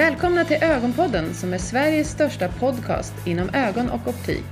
[0.00, 4.44] Välkomna till Ögonpodden som är Sveriges största podcast inom ögon och optik.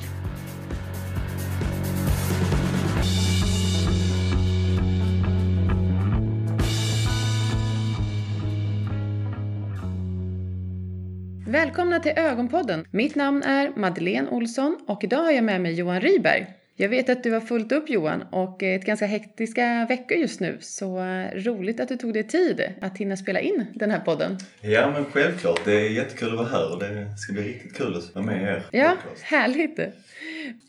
[11.47, 12.85] Välkomna till Ögonpodden.
[12.91, 16.58] Mitt namn är Madeleine Olsson och idag har jag med mig Johan Ryberg.
[16.81, 20.59] Jag vet att du har fullt upp Johan och ett ganska hektiska veckor just nu
[20.61, 24.39] så eh, roligt att du tog dig tid att hinna spela in den här podden.
[24.61, 27.97] Ja men självklart, det är jättekul att vara här och det ska bli riktigt kul
[27.97, 29.23] att vara med er Ja, podcast.
[29.23, 29.81] härligt!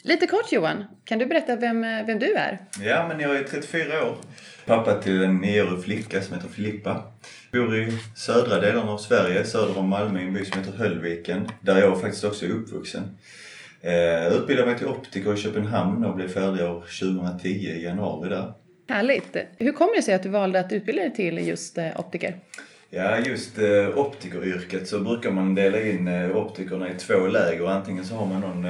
[0.03, 2.58] Lite kort Johan, kan du berätta vem, vem du är?
[2.84, 4.16] Ja men jag är 34 år,
[4.66, 7.03] pappa till en nioårig flicka som heter Filippa.
[7.52, 11.50] Bor i södra delarna av Sverige, söder om Malmö i en by som heter Höllviken,
[11.62, 13.17] där jag faktiskt också är uppvuxen.
[13.81, 18.29] Jag eh, utbildade mig till optiker i Köpenhamn och blev färdig år 2010 i januari
[18.29, 18.53] där.
[18.89, 19.38] Härligt!
[19.57, 22.36] Hur kommer det sig att du valde att utbilda dig till just eh, optiker?
[22.89, 27.67] Ja, just eh, optikeryrket så brukar man dela in optikerna i två läger.
[27.67, 28.66] Antingen så har man någon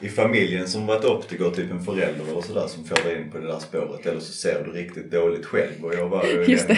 [0.00, 3.38] i familjen som varit optiker, typ en förälder eller sådär som får dig in på
[3.38, 4.06] det där spåret.
[4.06, 5.84] Eller så ser du riktigt dåligt själv.
[5.84, 6.76] Och jag var ju den,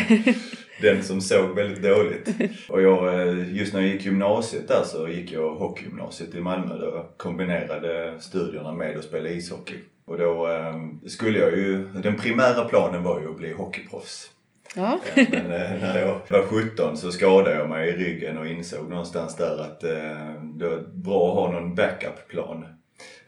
[0.80, 2.28] den som såg väldigt dåligt.
[2.68, 6.78] Och jag, eh, just när jag gick gymnasiet där så gick jag hockeygymnasiet i Malmö
[6.78, 9.76] där jag kombinerade studierna med att spela ishockey.
[10.04, 14.30] Och då eh, skulle jag ju, den primära planen var ju att bli hockeyproffs.
[14.76, 15.00] Ja.
[15.14, 19.36] Men eh, när jag var 17 så skadade jag mig i ryggen och insåg någonstans
[19.36, 22.64] där att eh, det var bra att ha någon backup-plan.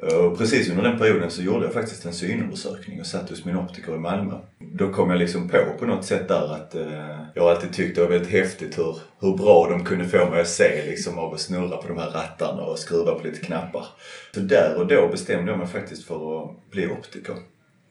[0.02, 3.44] Eh, och precis under den perioden så gjorde jag faktiskt en synundersökning och satt hos
[3.44, 4.34] min optiker i Malmö.
[4.58, 7.94] Då kom jag liksom på på något sätt där att eh, jag har alltid tyckt
[7.94, 11.34] det var väldigt häftigt hur, hur bra de kunde få mig att se liksom av
[11.34, 13.86] att snurra på de här rattarna och skruva på lite knappar.
[14.34, 17.34] Så där och då bestämde jag mig faktiskt för att bli optiker.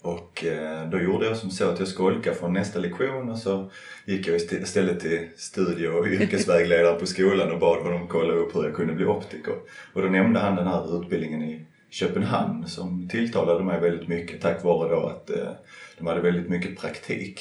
[0.02, 3.72] Och eh, då gjorde jag som så att jag skolkade från nästa lektion och så
[4.06, 8.64] gick jag istället till studie och yrkesvägledare på skolan och bad honom kolla upp hur
[8.64, 9.54] jag kunde bli optiker.
[9.94, 14.64] Och då nämnde han den här utbildningen i Köpenhamn som tilltalade mig väldigt mycket tack
[14.64, 15.52] vare då att eh,
[15.98, 17.40] de hade väldigt mycket praktik.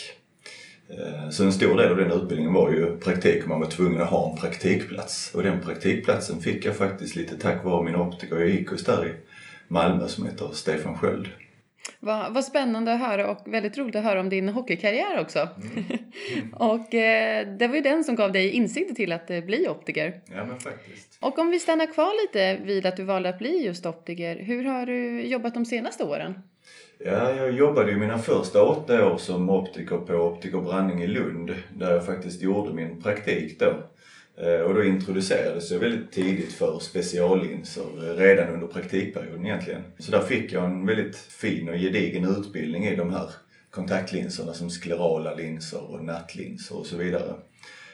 [0.89, 4.01] Eh, så en stor del av den utbildningen var ju praktik och man var tvungen
[4.01, 5.34] att ha en praktikplats.
[5.34, 9.07] Och den praktikplatsen fick jag faktiskt lite tack vare min optiker jag gick hos där
[9.07, 9.12] i
[9.69, 11.28] Malmö som heter Stefan Sköld.
[12.00, 15.38] Vad, vad spännande att höra och väldigt roligt att höra om din hockeykarriär också.
[15.38, 16.52] Mm.
[16.54, 20.20] och eh, det var ju den som gav dig insikter till att eh, bli optiker.
[20.34, 21.19] Ja men faktiskt.
[21.20, 24.36] Och om vi stannar kvar lite vid att du valde att bli just optiker.
[24.36, 26.34] Hur har du jobbat de senaste åren?
[26.98, 31.54] Ja, jag jobbade ju mina första åtta år som optiker på Optiker Branning i Lund
[31.74, 33.74] där jag faktiskt gjorde min praktik då.
[34.36, 39.82] Eh, och då introducerades jag väldigt tidigt för speciallinser eh, redan under praktikperioden egentligen.
[39.98, 43.30] Så där fick jag en väldigt fin och gedigen utbildning i de här
[43.70, 47.34] kontaktlinserna som sklerala linser och nattlinser och så vidare.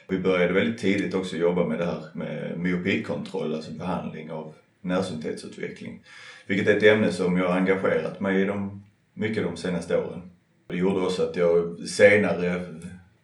[0.07, 6.03] Vi började väldigt tidigt också jobba med det här med myopikontroll, alltså behandling av närsynthetsutveckling.
[6.47, 8.83] Vilket är ett ämne som jag har engagerat mig i de,
[9.13, 10.21] mycket de senaste åren.
[10.67, 12.65] Det gjorde också att jag senare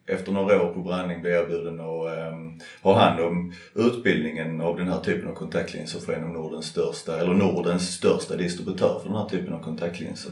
[0.10, 4.88] efter några år på Branning blev erbjuden att ehm, ha hand om utbildningen av den
[4.88, 9.18] här typen av kontaktlinser för en av Nordens största, eller Nordens största distributör för den
[9.18, 10.32] här typen av kontaktlinser.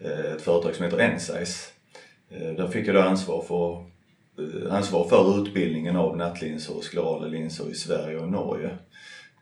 [0.00, 1.70] Eh, ett företag som heter Ensize.
[2.32, 3.72] Uh, där fick jag då ansvar för,
[4.42, 8.70] eh, ansvar för utbildningen av nattlinser och sklerala linser i Sverige och Norge.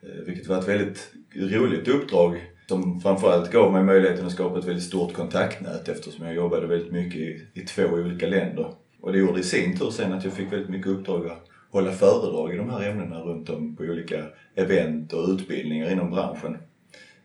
[0.02, 4.64] Eh, vilket var ett väldigt roligt uppdrag som framförallt gav mig möjligheten att skapa ett
[4.64, 8.74] väldigt stort kontaktnät eftersom jag jobbade väldigt mycket i, i två olika länder.
[9.02, 11.92] Och det gjorde i sin tur sen att jag fick väldigt mycket uppdrag att hålla
[11.92, 14.24] föredrag i de här ämnena runt om på olika
[14.54, 16.58] event och utbildningar inom branschen.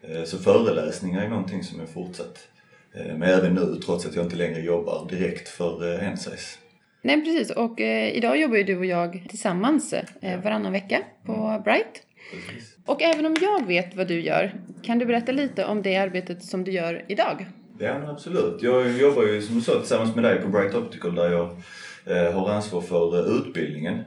[0.02, 2.48] Eh, så föreläsningar är någonting som jag fortsatt
[2.94, 6.58] eh, med även nu trots att jag inte längre jobbar direkt för eh, Ensize.
[7.02, 11.34] Nej precis och eh, idag jobbar ju du och jag tillsammans eh, varannan vecka på
[11.34, 11.62] mm.
[11.62, 12.04] Bright.
[12.32, 12.78] Precis.
[12.86, 16.44] Och även om jag vet vad du gör, kan du berätta lite om det arbetet
[16.44, 17.46] som du gör idag?
[17.80, 18.62] Ja men absolut.
[18.62, 21.50] Jag jobbar ju som du sa tillsammans med dig på Bright Optical där jag
[22.06, 24.02] eh, har ansvar för eh, utbildningen.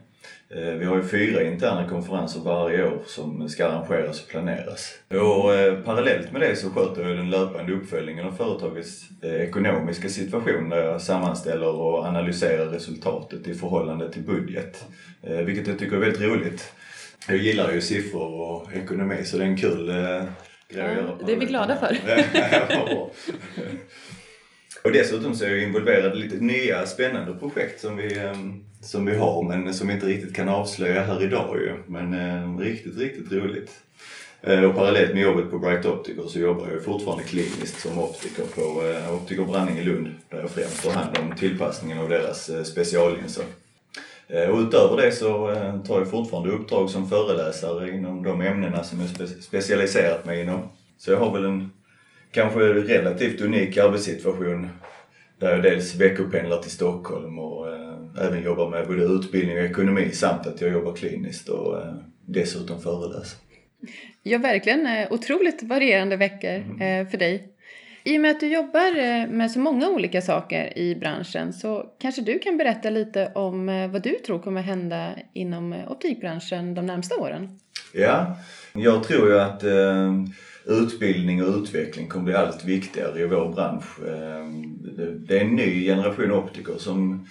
[0.49, 4.95] Eh, vi har ju fyra interna konferenser varje år som ska arrangeras och planeras.
[5.09, 10.09] Och eh, parallellt med det så sköter jag den löpande uppföljningen av företagets eh, ekonomiska
[10.09, 14.85] situation där jag sammanställer och analyserar resultatet i förhållande till budget.
[15.23, 16.73] Eh, vilket jag tycker är väldigt roligt.
[17.29, 20.23] Jag gillar ju siffror och ekonomi så det är en kul eh,
[20.71, 21.97] ja, Det är vi glada för.
[24.85, 29.07] och dessutom så är jag involverad i lite nya spännande projekt som vi, ehm, som
[29.07, 31.73] vi har men som vi inte riktigt kan avslöja här idag ju.
[31.87, 33.71] Men eh, riktigt, riktigt roligt.
[34.43, 38.45] Eh, och parallellt med jobbet på Bright Optical så jobbar jag fortfarande kliniskt som optiker
[38.45, 42.51] på eh, Optiker Branning i Lund där jag främst tar hand om tillpassningen av deras
[42.69, 43.45] speciallinser.
[44.33, 48.85] Eh, och utöver det så eh, tar jag fortfarande uppdrag som föreläsare inom de ämnena
[48.85, 50.61] som jag spe specialiserat mig inom.
[50.99, 51.71] Så jag har väl en
[52.33, 54.69] kanske relativt unik arbetssituation
[55.39, 60.11] där jag dels veckopendlar till Stockholm och eh, även jobbar med både utbildning och ekonomi
[60.11, 61.77] samt att jag jobbar kliniskt och
[62.27, 63.39] dessutom föreläser.
[64.23, 67.07] Ja, verkligen otroligt varierande veckor mm.
[67.07, 67.49] För dig.
[68.05, 71.87] I och med att du jobbar eh, med så många olika saker i branschen så
[71.99, 76.75] kanske du kan berätta lite om eh, vad du tror kommer hända inom eh, optikbranschen
[76.75, 77.59] de närmsta åren?
[77.93, 78.37] Ja,
[78.73, 79.65] jag tror ju att
[80.67, 83.99] utbildning och utveckling kommer bli allt viktigare i vår bransch.
[85.27, 87.29] det, är en ny generation optiker som,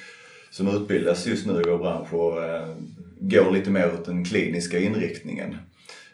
[0.52, 2.34] som utbildas just nu i vår bransch och
[3.20, 5.56] går lite mer åt den kliniska inriktningen.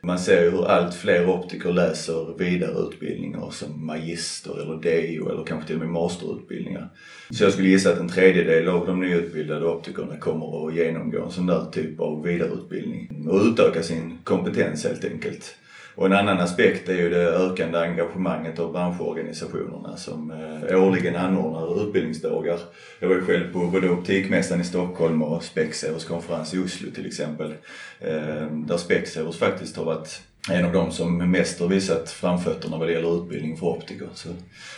[0.06, 5.68] Man ser ju hur allt fler optiker läser vidareutbildningar som magister eller DO eller kanske
[5.68, 6.90] till och med masterutbildningar.
[7.30, 11.31] Så jag skulle gissa att en tredjedel av de nyutbildade optikerna kommer att genomgå en
[11.31, 15.56] sån där typ av vidareutbildning och utöka sin kompetens helt enkelt.
[15.95, 21.88] Och en annan aspekt är ju det ökande engagemanget av branschorganisationerna som eh, årligen anordnar
[21.88, 22.59] utbildningsdagar.
[23.00, 27.06] Jag var ju själv på både Optikmässan i Stockholm och Specsavers konferens i Oslo till
[27.06, 27.53] exempel.
[28.00, 32.88] Eh, där Specsavers faktiskt har varit en av de som mest har visat framfötterna vad
[32.88, 34.07] det gäller utbildning för optiker.
[34.13, 34.30] Så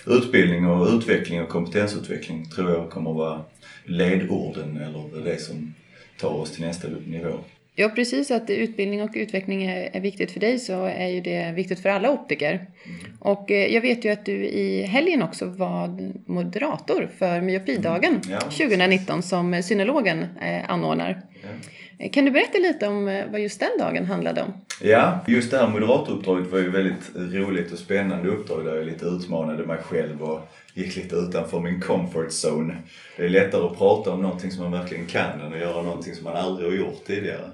[0.05, 3.41] utbildning och utveckling och kompetensutveckling tror jag kommer att vara
[3.85, 5.73] ledorden eller det som
[6.19, 7.39] tar oss till nästa nivå.
[7.79, 8.31] Ja, precis.
[8.31, 12.11] Att utbildning och utveckling är, viktigt för dig så är ju det viktigt för alla
[12.11, 12.51] optiker.
[12.51, 13.17] Mm.
[13.19, 18.21] Och eh, jag vet ju att du i helgen också var moderator för Myopidagen mm.
[18.29, 18.39] ja.
[18.39, 21.21] 2019 som synologen eh, anordnar.
[21.43, 21.49] Ja.
[21.99, 24.53] Eh, kan du berätta lite om vad just den dagen handlade om?
[24.81, 29.05] Ja, just det här moderatoruppdraget var ju väldigt roligt och spännande uppdrag där jag lite
[29.05, 30.39] utmanade mig själv och
[30.73, 32.75] gick lite utanför min comfort zone.
[33.17, 36.15] Det är lättare att prata om någonting som man verkligen kan än att göra någonting
[36.15, 37.51] som man aldrig har gjort tidigare.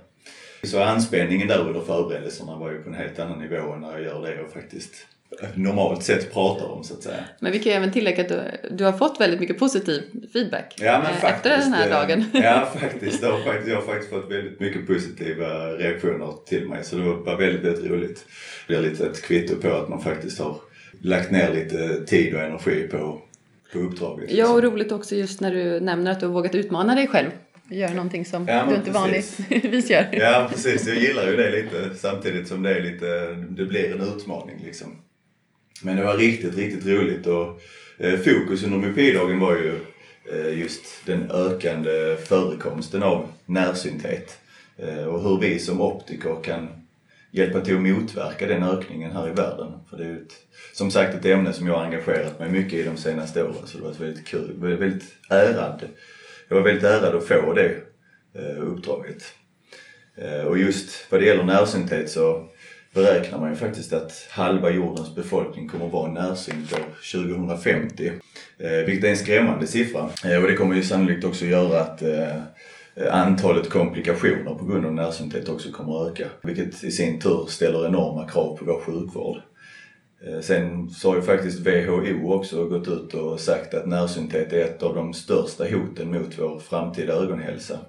[0.63, 4.03] Så anspänningen där under förberedelserna var ju på en helt annan nivå än när jag
[4.03, 5.07] gör det och faktiskt
[5.55, 7.23] normalt sett pratar om så att säga.
[7.39, 10.01] Men vi kan ju även tillägga att du, du har fått väldigt mycket positiv
[10.33, 12.25] feedback ja, men faktiskt, efter den här dagen.
[12.33, 16.83] Ja faktiskt, jag har faktiskt, jag har faktiskt fått väldigt mycket positiva reaktioner till mig
[16.83, 18.25] så det var väldigt, väldigt roligt.
[18.67, 20.57] Det blir lite ett kvitto på att man faktiskt har
[21.01, 23.21] lagt ner lite tid och energi på,
[23.73, 24.31] på uppdraget.
[24.31, 27.29] Ja och roligt också just när du nämner att du har vågat utmana dig själv
[27.75, 30.09] gör någonting som ja, du inte vanligtvis gör.
[30.11, 34.01] Ja precis, jag gillar ju det lite samtidigt som det är lite, det blir en
[34.01, 34.87] utmaning liksom.
[35.81, 37.61] Men det var riktigt, riktigt roligt och
[37.97, 39.79] eh, fokus under MIPI-dagen var ju
[40.31, 44.37] eh, just den ökande förekomsten av närsynthet
[44.77, 46.67] eh, och hur vi som optiker kan
[47.31, 49.71] hjälpa till att motverka den ökningen här i världen.
[49.89, 50.33] För det är ju ett,
[50.73, 53.77] som sagt ett ämne som jag har engagerat mig mycket i de senaste åren så
[53.77, 55.87] det var väldigt kul, väldigt ärande
[56.53, 57.75] jag var väldigt ärad att få det
[58.35, 59.23] eh, uppdraget.
[60.15, 62.47] Eh, och just vad det gäller närsynthet så
[62.93, 68.11] beräknar man ju faktiskt att halva jordens befolkning kommer att vara närsynt år 2050.
[68.57, 70.03] Eh, vilket är en skrämmande siffra.
[70.03, 72.03] Och det kommer ju sannolikt också göra att
[73.11, 76.27] antalet komplikationer på grund av närsynthet också kommer att öka.
[76.43, 79.37] Vilket i sin tur ställer enorma krav på vår sjukvård.
[80.27, 84.61] Eh, sen så har ju faktiskt WHO också gått ut och sagt att närsynthet är
[84.63, 87.79] ett av de största hoten mot vår framtida ögonhälsa.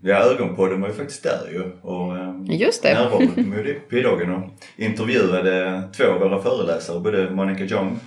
[0.00, 2.94] Ja, Ögonpodden var ju faktiskt där ju och eh, Just det.
[2.94, 7.98] närvarade på Modipi-dagen och intervjuade två av våra föreläsare, både Monica Jong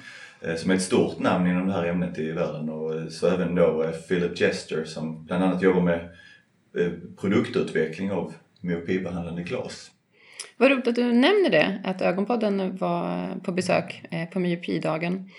[0.41, 3.55] eh, som är ett stort namn inom det här ämnet i världen och så även
[3.55, 6.09] då Philip Jester som bland annat jobbar med
[7.21, 9.91] produktutveckling av myopibehandlande glas.
[10.57, 15.29] Vad roligt att du nämner det, att Ögonpodden var på besök eh, på myopidagen.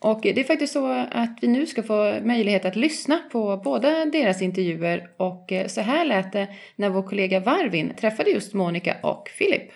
[0.00, 4.04] Och det är faktiskt så att vi nu ska få möjlighet att lyssna på båda
[4.04, 8.96] deras intervjuer och eh, så här lät det när vår kollega Varvin träffade just Monica
[9.02, 9.70] och Philip.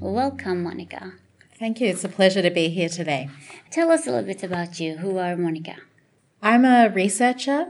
[0.00, 1.10] Welcome Monica.
[1.58, 1.90] Thank you.
[1.90, 3.28] It's a pleasure to be here today.
[3.70, 4.96] Tell us a little bit about you.
[4.96, 5.76] Who are Monica?
[6.42, 7.66] I'm a researcher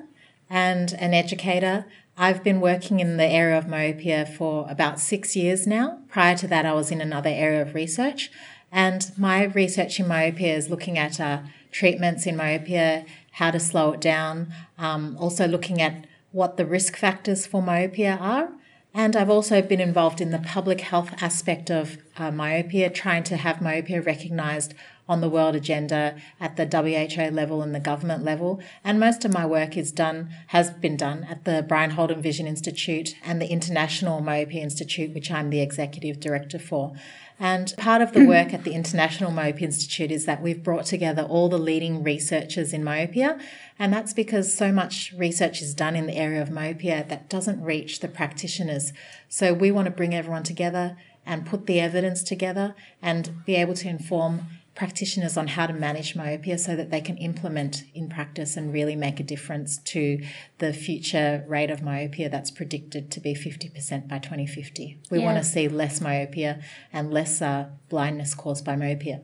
[0.50, 1.86] and an educator.
[2.18, 6.00] I've been working in the area of myopia for about six years now.
[6.08, 8.30] Prior to that, I was in another area of research.
[8.72, 11.40] And my research in myopia is looking at uh,
[11.72, 16.96] treatments in myopia, how to slow it down, um, also looking at what the risk
[16.96, 18.50] factors for myopia are.
[18.92, 23.36] And I've also been involved in the public health aspect of uh, myopia, trying to
[23.36, 24.74] have myopia recognised
[25.10, 28.60] on the world agenda at the WHO level and the government level.
[28.84, 32.46] And most of my work is done, has been done at the Brian Holden Vision
[32.46, 36.94] Institute and the International Myopia Institute, which I'm the executive director for.
[37.40, 41.22] And part of the work at the International Myopia Institute is that we've brought together
[41.22, 43.36] all the leading researchers in myopia.
[43.80, 47.60] And that's because so much research is done in the area of myopia that doesn't
[47.60, 48.92] reach the practitioners.
[49.28, 53.74] So we want to bring everyone together and put the evidence together and be able
[53.74, 54.46] to inform
[54.80, 58.96] practitioners on how to manage myopia so that they can implement in practice and really
[58.96, 60.02] make a difference to
[60.56, 64.96] the future rate of myopia that's predicted to be 50% by 2050.
[65.10, 65.26] We Yeah.
[65.26, 66.62] want to see less myopia
[66.94, 69.20] and less uh, blindness caused by myopia.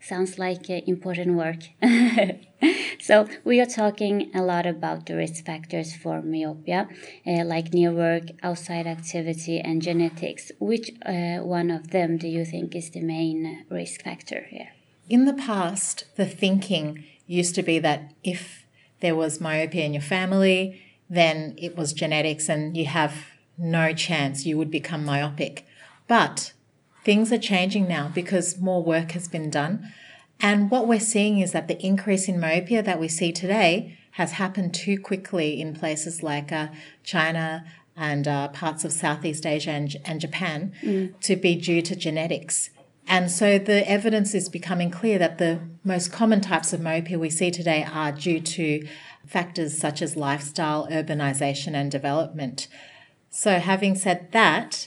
[0.00, 1.60] Sounds like uh, important work.
[3.08, 6.80] so we are talking a lot about the risk factors for myopia,
[7.26, 10.52] uh, like near work, outside activity, and genetics.
[10.58, 14.72] Which uh, one of them do you think is the main risk factor here?
[15.10, 18.64] In the past, the thinking used to be that if
[19.00, 23.26] there was myopia in your family, then it was genetics and you have
[23.58, 25.66] no chance you would become myopic.
[26.06, 26.52] But
[27.04, 29.92] things are changing now because more work has been done.
[30.38, 34.32] And what we're seeing is that the increase in myopia that we see today has
[34.32, 36.68] happened too quickly in places like uh,
[37.02, 37.64] China
[37.96, 40.72] and uh, parts of Southeast Asia and, and Japan
[41.20, 42.70] to be due to genetics.
[43.10, 47.28] And so the evidence is becoming clear that the most common types of myopia we
[47.28, 48.86] see today are due to
[49.26, 52.68] factors such as lifestyle, urbanization, and development.
[53.28, 54.86] So, having said that,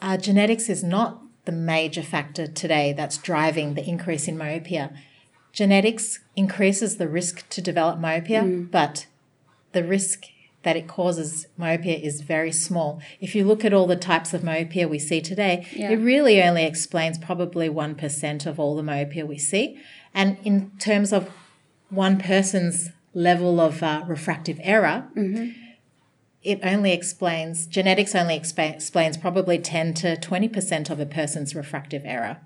[0.00, 4.92] uh, genetics is not the major factor today that's driving the increase in myopia.
[5.52, 9.06] Genetics increases the risk to develop myopia, but
[9.72, 10.26] the risk
[10.62, 13.00] that it causes myopia is very small.
[13.20, 15.90] If you look at all the types of myopia we see today, Yeah.
[15.90, 19.78] it really only explains probably 1% of all the myopia we see.
[20.14, 21.30] And in terms of
[21.88, 25.08] one person's level of uh, refractive error,
[26.42, 32.02] it only explains, genetics only expa- explains probably 10 to 20% of a person's refractive
[32.06, 32.38] error.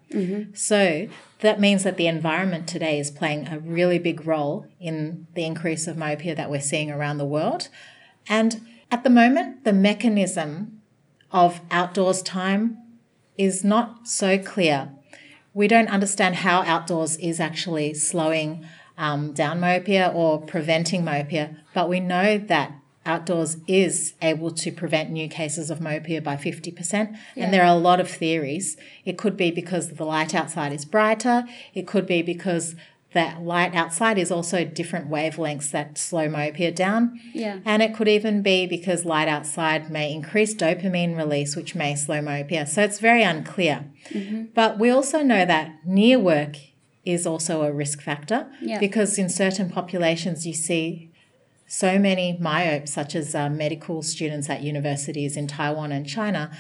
[0.55, 1.07] So
[1.41, 5.87] that means that the environment today is playing a really big role in the increase
[5.87, 7.69] of myopia that we're seeing around the world.
[8.29, 10.83] And at the moment, the mechanism
[11.31, 12.79] of outdoors time
[13.37, 14.91] is not so clear.
[15.53, 18.65] We don't understand how outdoors is actually slowing
[18.97, 22.73] um, down myopia or preventing myopia, but we know that
[23.07, 27.17] outdoors is able to prevent new cases of myopia by 50%.
[27.37, 28.77] And there are a lot of theories.
[29.05, 32.75] It could be because the light outside is brighter, it could be because
[33.15, 37.19] that light outside is also different wavelengths that slow myopia down.
[37.33, 37.61] Yeah.
[37.65, 42.21] And it could even be because light outside may increase dopamine release, which may slow
[42.21, 42.67] myopia.
[42.67, 43.87] So it's very unclear.
[44.55, 46.57] But we also know that near work
[47.05, 48.79] is also a risk factor Yeah.
[48.81, 51.11] because in certain populations you see
[51.67, 56.51] so many myopes, such as uh, medical students at universities in Taiwan and China.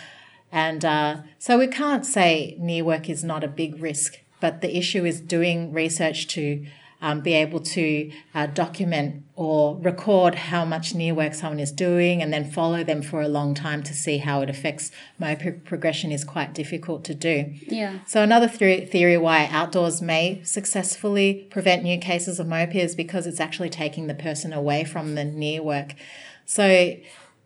[0.50, 4.76] And uh, so we can't say near work is not a big risk, but the
[4.76, 6.66] issue is doing research to
[7.00, 12.20] um, be able to uh, document or record how much near work someone is doing
[12.20, 16.12] and then follow them for a long time to see how it affects myopia progression
[16.12, 17.54] is quite difficult to do.
[17.68, 18.00] Yeah.
[18.06, 23.26] So another theory, theory why outdoors may successfully prevent new cases of myopia is because
[23.26, 25.94] it's actually taking the person away from the near work.
[26.44, 26.98] So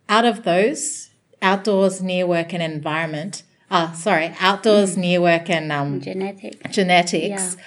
[0.09, 6.01] out of those, outdoors, near work and environment, ah, sorry, outdoors, near work and um,
[6.01, 6.69] Genetic.
[6.71, 7.57] genetics,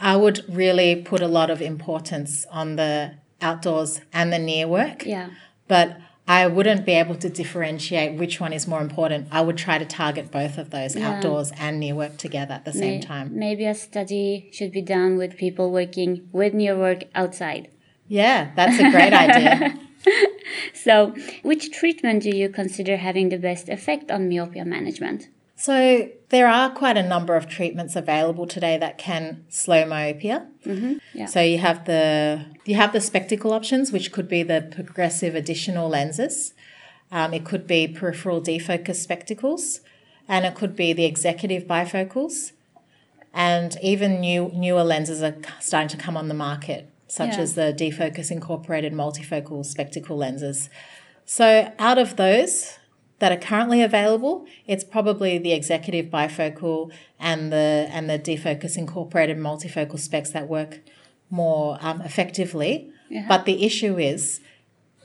[0.00, 5.04] I would really put a lot of importance on the outdoors and the near work.
[5.06, 5.30] Yeah.
[5.68, 5.96] But
[6.28, 9.28] I wouldn't be able to differentiate which one is more important.
[9.32, 11.10] I would try to target both of those, Yeah.
[11.16, 13.30] outdoors and near work together at the same May- time.
[13.36, 17.68] Maybe a study should be done with people working with near work outside.
[18.06, 19.78] Yeah, that's a great idea.
[20.72, 25.28] So, which treatment do you consider having the best effect on myopia management?
[25.60, 30.46] So there are quite a number of treatments available today that can slow myopia.
[30.64, 30.94] Mm-hmm.
[31.12, 31.26] Yeah.
[31.26, 35.90] So you have the you have the spectacle options, which could be the progressive additional
[35.90, 36.54] lenses.
[37.12, 39.80] Um, it could be peripheral defocus spectacles,
[40.26, 42.52] and it could be the executive bifocals,
[43.34, 47.42] and even new newer lenses are starting to come on the market, such Yeah.
[47.42, 50.70] as the defocus incorporated multifocal spectacle lenses.
[51.26, 52.78] So out of those
[53.20, 59.38] that are currently available, it's probably the executive bifocal and the and the defocus incorporated
[59.38, 60.80] multifocal specs that work
[61.30, 62.90] more um, effectively.
[63.08, 63.26] Yeah.
[63.28, 64.40] But the issue is,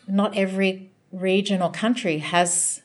[0.07, 2.81] not every region or country has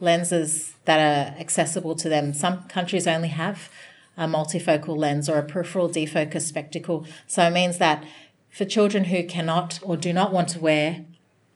[0.00, 2.32] lenses that are accessible to them.
[2.32, 3.70] Some countries only have
[4.16, 7.06] a multifocal lens or a peripheral defocus spectacle.
[7.26, 8.04] So it means that
[8.50, 11.04] for children who cannot or do not want to wear,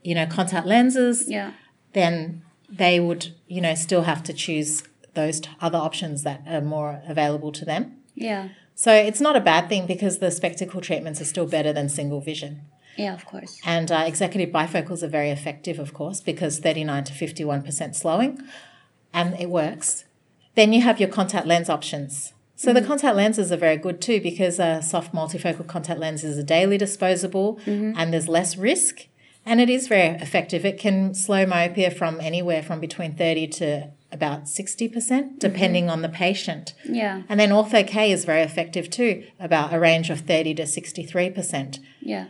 [0.03, 1.53] you know, contact lenses, Yeah.
[1.93, 4.83] then they would, you know, still have to choose
[5.15, 7.97] those t- other options that are more available to them.
[8.15, 8.49] Yeah.
[8.75, 12.21] So it's not a bad thing because the spectacle treatments are still better than single
[12.21, 12.63] vision.
[12.97, 13.61] Yeah, of course.
[13.65, 18.43] And uh, executive bifocals are very effective, of course, because 39 to 51% slowing,
[19.13, 20.05] and it works.
[20.55, 22.33] Then you have your contact lens options.
[22.57, 22.89] So the mm-hmm.
[22.89, 26.79] contact lenses are very good too because a soft multifocal contact lens is a daily
[26.79, 27.93] disposable mm-hmm.
[27.97, 29.07] and there's less risk.
[29.47, 30.65] And it is very effective.
[30.65, 36.09] It can slow myopia from anywhere from between 30 to about 60%, depending on the
[36.09, 36.75] patient.
[36.85, 37.23] Yeah.
[37.29, 41.79] And then Ortho K is very effective too, about a range of 30 to 63%.
[42.01, 42.27] Yeah.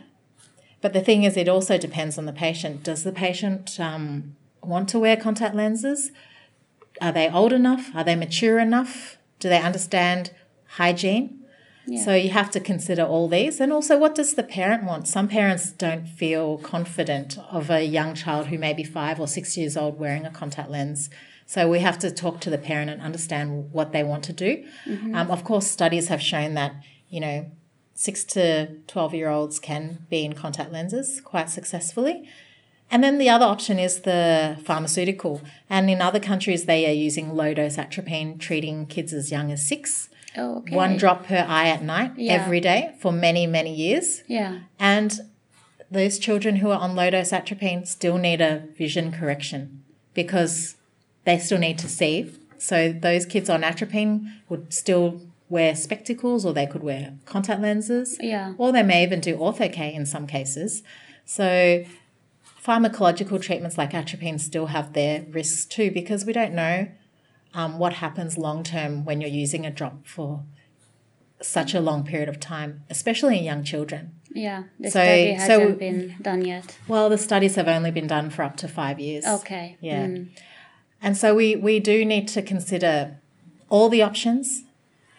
[0.81, 2.83] But the thing is, it also depends on the patient.
[2.83, 6.11] Does the patient um, want to wear contact lenses?
[7.01, 7.89] Are they old enough?
[7.95, 9.17] Are they mature enough?
[9.39, 10.31] Do they understand
[10.67, 11.36] hygiene?
[11.87, 12.03] Yeah.
[12.03, 13.61] So you have to consider all these.
[13.61, 15.07] And also, what does the parent want?
[15.07, 19.55] Some parents don't feel confident of a young child who may be five or six
[19.55, 21.09] years old wearing a contact lens.
[21.45, 24.65] So we have to talk to the parent and understand what they want to do.
[25.15, 26.75] Um, of course, studies have shown that,
[27.09, 27.49] you know,
[27.93, 32.27] six to 12 year olds can be in contact lenses quite successfully.
[32.91, 35.41] And then the other option is the pharmaceutical.
[35.69, 39.65] And in other countries, they are using low dose atropine, treating kids as young as
[39.65, 40.09] six.
[40.37, 40.75] Oh, okay.
[40.75, 42.33] One drop per eye at night Yeah.
[42.33, 44.23] every day for many, many years.
[44.27, 44.59] Yeah.
[44.79, 45.19] And
[45.89, 50.75] those children who are on low dose atropine still need a vision correction because
[51.25, 52.31] they still need to see.
[52.57, 58.17] So those kids on atropine would still wear spectacles or they could wear contact lenses
[58.21, 58.53] Yeah.
[58.57, 60.83] or they may even do ortho K in some cases.
[61.25, 61.83] So
[62.63, 66.87] pharmacological treatments like atropine still have their risks too because we don't know
[67.53, 70.43] um, what happens long term when you're using a drop for
[71.41, 74.11] such a long period of time, especially in young children.
[74.31, 74.63] Yeah.
[74.79, 76.77] The So- study hasn't been done yet.
[76.87, 79.25] Well, the studies have only been done for up to five years.
[79.25, 79.77] Okay.
[79.81, 80.05] Yeah.
[80.07, 80.29] Mm.
[81.01, 83.19] And so we, we do need to consider
[83.69, 84.63] all the options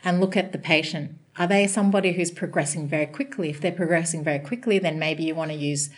[0.04, 1.12] and look at the patient.
[1.38, 3.50] Are they somebody who's progressing very quickly?
[3.50, 5.90] If they're progressing very quickly, then maybe you want to use,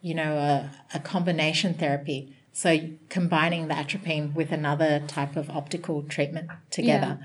[0.00, 2.34] you know, a, a combination therapy.
[2.58, 7.20] So combining the atropine with another type of optical treatment together.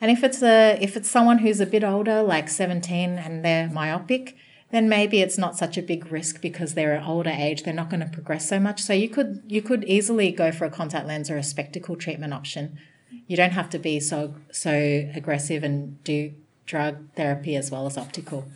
[0.00, 3.68] And if it's a if it's someone who's a bit older, like 17 and they're
[3.68, 4.36] myopic,
[4.70, 7.90] then maybe it's not such a big risk because they're an older age, they're not
[7.90, 8.80] going to progress so much.
[8.80, 12.32] So you could you could easily go for a contact lens or a spectacle treatment
[12.32, 12.78] option.
[13.26, 16.32] You don't have to be so so aggressive and do
[16.64, 18.46] drug therapy as well as optical.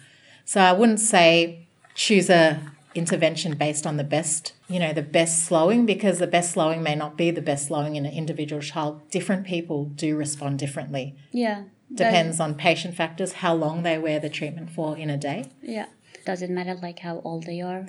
[0.45, 1.66] So I wouldn't say
[1.97, 2.61] choose a
[2.94, 6.94] intervention based on the best, you know, the best slowing because the best slowing may
[6.94, 9.00] not be the best slowing in an individual child.
[9.11, 11.14] Different people do respond differently.
[11.31, 11.64] Yeah.
[11.92, 15.50] Depends on patient factors, how long they wear the treatment for in a day.
[15.62, 15.87] yeah.
[16.26, 17.88] Does it matter like how old they are?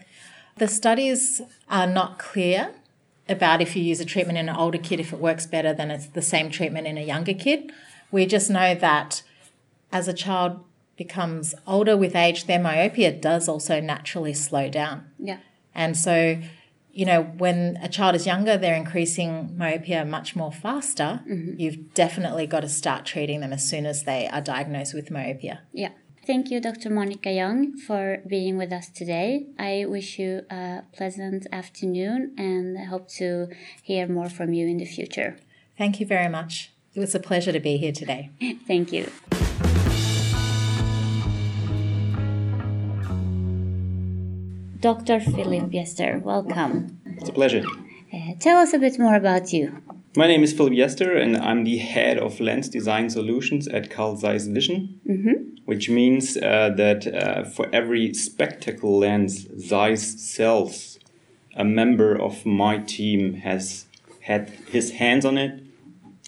[0.57, 2.71] The studies are not clear
[3.27, 5.91] about if you use a treatment in an older kid, if it works better than
[5.91, 7.71] it's the same treatment in a younger kid.
[8.09, 9.21] We just know that
[9.91, 10.63] as a child
[11.05, 14.97] becomes older with age, their myopia does also naturally slow down.
[15.17, 15.39] Yeah.
[15.73, 16.39] And so,
[16.91, 21.11] you know, when a child is younger, they're increasing myopia much more faster.
[21.27, 21.59] Mm-hmm.
[21.59, 25.61] You've definitely got to start treating them as soon as they are diagnosed with myopia.
[25.73, 25.93] Yeah.
[26.27, 26.91] Thank you, Dr.
[26.91, 29.47] Monica Jong, for being with us today.
[29.57, 33.47] I wish you a pleasant afternoon and I hope to
[33.81, 35.37] hear more from you in the future.
[35.79, 36.71] Thank you very much.
[36.93, 38.29] It was a pleasure to be here today.
[38.67, 39.09] Thank you.
[44.81, 45.19] Dr.
[45.19, 46.99] Philip Jester, welcome.
[47.05, 47.63] It's a pleasure.
[48.11, 49.77] Uh, tell us a bit more about you.
[50.17, 54.17] My name is Philip Jester, and I'm the head of lens design solutions at Carl
[54.17, 54.99] Zeiss Vision,
[55.65, 60.97] which means uh, that uh, for every spectacle lens Zeiss sells,
[61.55, 63.85] a member of my team has
[64.21, 65.61] had his hands on it,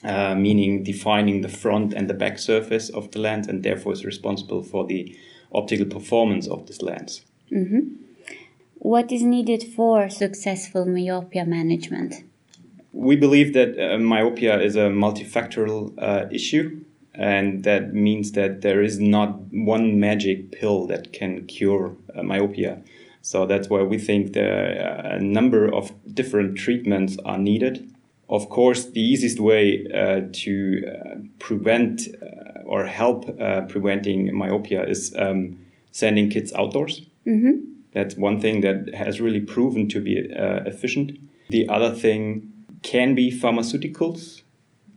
[0.03, 4.05] uh, meaning defining the front and the back surface of the lens, and therefore is
[4.05, 5.17] responsible for the
[5.51, 7.23] optical performance of this lens.
[8.83, 12.15] What is needed for successful myopia management?
[12.91, 16.83] We believe that uh, myopia is a multifactorial uh, issue,
[17.15, 22.81] and that means that there is not one magic pill that can cure uh, myopia.
[23.21, 27.89] So that's why we think there are a number of different treatments are needed.
[28.27, 34.85] Of course, the easiest way uh, to uh, prevent uh, or help uh, preventing myopia
[34.85, 35.57] is um,
[35.93, 37.01] sending kids outdoors.
[37.93, 41.11] That's one thing that has really proven to be uh, efficient.
[41.49, 42.51] The other thing
[42.81, 44.41] can be pharmaceuticals.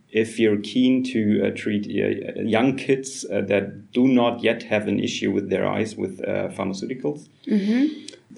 [0.09, 4.87] If you're keen to uh, treat uh, young kids uh, that do not yet have
[4.87, 7.27] an issue with their eyes with uh, pharmaceuticals,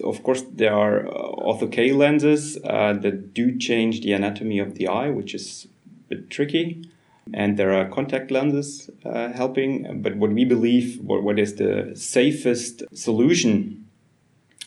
[0.04, 1.12] of course, there are uh,
[1.48, 6.16] ortho K lenses uh, that do change the anatomy of the eye, which is a
[6.16, 6.90] bit tricky.
[7.34, 10.02] and there are contact lenses uh, helping.
[10.02, 13.86] But what we believe, what, what is the safest solution,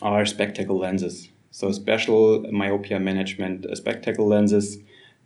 [0.03, 1.31] are spectacle lenses.
[1.51, 4.79] So special myopia management uh, spectacle lenses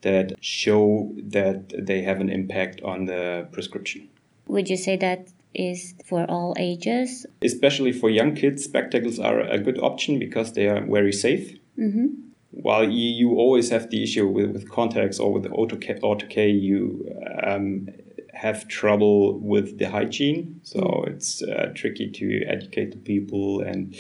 [0.03, 4.09] that show that they have an impact on the prescription.
[4.47, 7.27] Would you say that is for all ages?
[7.43, 11.59] Especially for young kids, spectacles are a good option because they are very safe.
[11.79, 12.07] Mm-hmm.
[12.51, 16.51] While you, you always have the issue with, with contacts or with the ortho-K, ortho-K
[16.51, 17.11] you
[17.43, 17.89] um,
[18.37, 20.61] have trouble with the hygiene.
[20.63, 23.95] So it's uh, tricky to educate the people and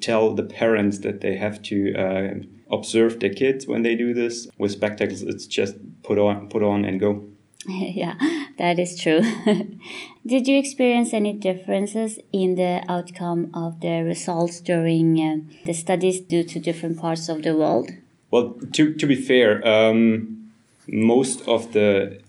[0.00, 2.34] tell the parents that they have to uh,
[2.70, 4.48] observe their kids when they do this.
[4.58, 7.24] With spectacles, it's just put on, put on and go.
[7.68, 8.14] yeah,
[8.58, 9.20] that is true.
[10.26, 16.20] Did you experience any differences in the outcome of the results during uh, the studies
[16.20, 17.90] due to different parts of the world?
[18.30, 20.52] Well, to, to be fair, um,
[20.86, 22.20] most of the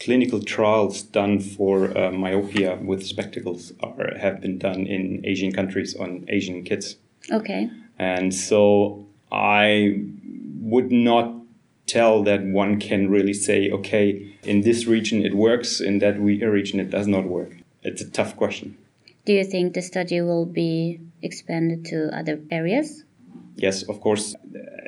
[0.00, 5.94] clinical trials done for uh, myopia with spectacles are, have been done in Asian countries
[5.94, 6.96] on Asian kids.
[7.30, 7.70] Okay.
[7.98, 10.02] And so I
[10.60, 11.34] would not
[11.86, 16.42] tell that one can really say, okay, in this region it works, in that we
[16.44, 17.56] region it does not work.
[17.82, 18.76] It's a tough question.
[19.26, 23.04] Do you think the study will be expanded to other areas?
[23.60, 24.34] Yes, of course.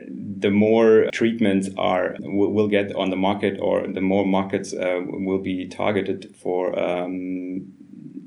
[0.07, 5.39] The more treatments are will get on the market, or the more markets uh, will
[5.39, 7.71] be targeted for um,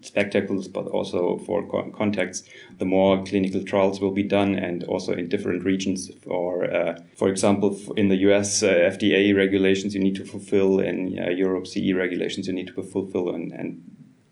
[0.02, 2.44] spectacles, but also for co- contacts,
[2.78, 6.12] the more clinical trials will be done, and also in different regions.
[6.24, 8.62] For uh, for example, in the U.S.
[8.62, 12.84] Uh, FDA regulations, you need to fulfill, and uh, Europe CE regulations, you need to
[12.84, 13.82] fulfill, and, and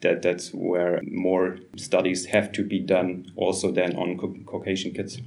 [0.01, 5.19] that that's where more studies have to be done, also then on Caucasian kids.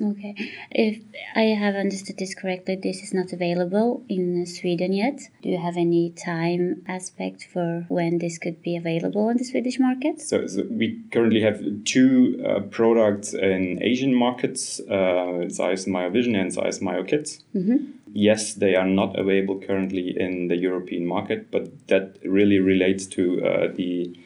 [0.00, 0.34] Okay.
[0.70, 1.02] If
[1.34, 5.20] I have understood this correctly, this is not available in Sweden yet.
[5.42, 9.78] Do you have any time aspect for when this could be available in the Swedish
[9.78, 10.20] market?
[10.20, 16.52] So, so we currently have two uh, products in Asian markets, uh, Zeiss MyoVision and
[16.52, 17.42] Zeiss MyoKids.
[17.54, 17.92] Mm-hmm.
[18.12, 23.44] Yes, they are not available currently in the European market, but that really relates to
[23.44, 24.16] uh, the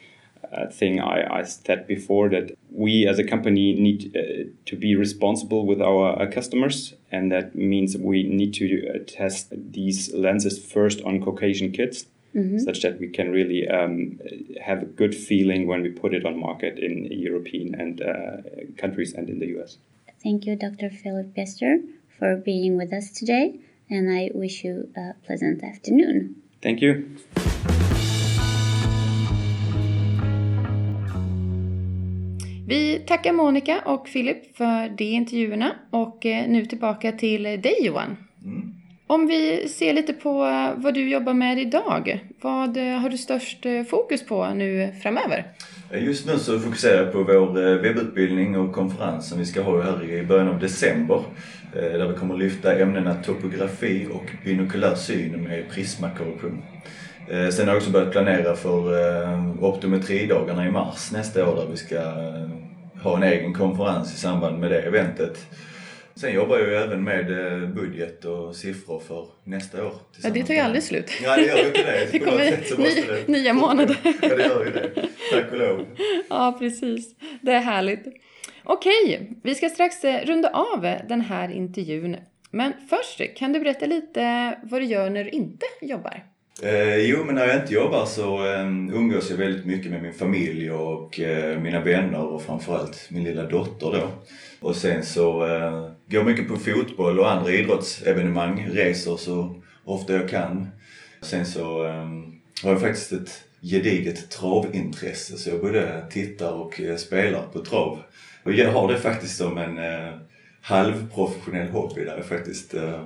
[0.53, 4.95] uh, thing I, I said before that we as a company need uh, to be
[4.95, 10.63] responsible with our uh, customers, and that means we need to uh, test these lenses
[10.63, 12.07] first on Caucasian kids.
[12.35, 12.59] Mm-hmm.
[12.59, 14.19] Such that we can really um,
[14.59, 18.37] have a good feeling when we put it on market in European and uh,
[18.75, 19.77] countries and in the US.
[20.23, 20.89] Thank you, Dr.
[20.89, 21.81] Philip Jester,
[22.17, 26.41] for being with us today, and I wish you a pleasant afternoon.
[26.61, 27.17] Thank you.
[32.73, 38.17] Vi tackar Monica och Philip för de intervjuerna och eh, nu tillbaka till dig Johan.
[38.45, 38.73] Mm.
[39.07, 40.33] Om vi ser lite på
[40.75, 45.45] vad du jobbar med idag, vad eh, har du störst eh, fokus på nu framöver?
[45.91, 50.11] Just nu så fokuserar jag på vår webbutbildning och konferens som vi ska ha här
[50.11, 51.23] i början av december.
[51.73, 56.61] Där vi kommer lyfta ämnena topografi och binokulär syn med prismakorrektion.
[57.27, 61.99] Sen har jag också börjat planera för optometridagarna i mars nästa år där vi ska
[63.03, 65.45] ha en egen konferens i samband med det eventet.
[66.15, 67.25] Sen jobbar jag ju även med
[67.75, 69.93] budget och siffror för nästa år.
[70.23, 71.11] Ja, det tar ju aldrig slut.
[71.23, 72.07] Ja, det gör ju inte det.
[72.11, 73.97] Det kommer ny, nya månader.
[74.21, 74.89] Ja, det gör ju det.
[75.31, 75.85] Tack och lov.
[76.29, 77.15] Ja, precis.
[77.41, 78.05] Det är härligt.
[78.63, 82.17] Okej, vi ska strax runda av den här intervjun.
[82.51, 86.23] Men först, kan du berätta lite vad du gör när du inte jobbar?
[86.61, 90.13] Eh, jo, men när jag inte jobbar så eh, umgås jag väldigt mycket med min
[90.13, 94.09] familj och eh, mina vänner och framförallt min lilla dotter då.
[94.59, 100.13] Och sen så eh, går jag mycket på fotboll och andra idrottsevenemang, reser så ofta
[100.13, 100.67] jag kan.
[101.21, 102.07] Sen så eh,
[102.63, 107.99] har jag faktiskt ett gediget travintresse så jag både tittar och eh, spelar på trav.
[108.43, 110.13] Och jag har det faktiskt som en eh,
[110.61, 113.03] halvprofessionell hobby där jag faktiskt eh,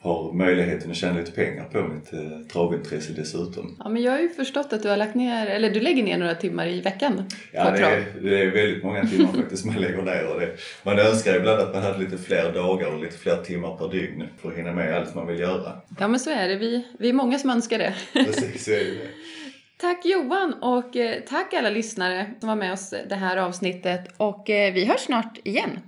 [0.00, 3.76] har möjligheten att tjäna lite pengar på mitt eh, travintresse dessutom.
[3.84, 6.18] Ja, men jag har ju förstått att du har lagt ner, eller du lägger ner
[6.18, 10.02] några timmar i veckan Ja, det är, det är väldigt många timmar faktiskt man lägger
[10.02, 10.26] ner.
[10.26, 13.76] Och det, man önskar ibland att man hade lite fler dagar och lite fler timmar
[13.76, 15.72] per dygn för att hinna med allt man vill göra.
[15.98, 16.56] Ja, men så är det.
[16.56, 17.94] Vi, vi är många som önskar det.
[18.12, 19.08] Precis, så är det.
[19.78, 24.50] Tack Johan och eh, tack alla lyssnare som var med oss det här avsnittet och
[24.50, 25.78] eh, vi hörs snart igen.